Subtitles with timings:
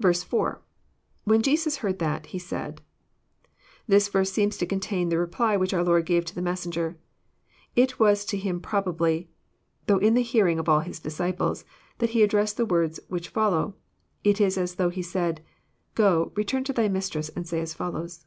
[0.00, 0.62] 4.—
[1.28, 2.80] [_When Jesris heard tJiat, he said.'}
[3.86, 6.96] This verse seems to contain the reply which our Lord gave to the messenger.
[7.76, 9.28] It was to him probably,
[9.88, 11.66] though in the hearing of al\ His disciples,
[11.98, 13.74] that He addressed the words which follow.
[14.24, 17.74] It is as though He said, «* Go, return to thy mistress and say as
[17.74, 18.24] follows."